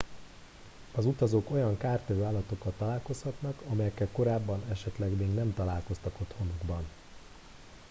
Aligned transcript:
az 0.95 1.05
utazók 1.05 1.49
olyan 1.51 1.77
kártevő 1.77 2.23
állatokkal 2.23 2.73
találkozhatnak 2.77 3.59
amelyekkel 3.69 4.07
korábban 4.11 4.61
esetleg 4.71 5.15
még 5.15 5.33
nem 5.33 5.53
találkoztak 5.53 6.13
otthonukban 6.21 6.83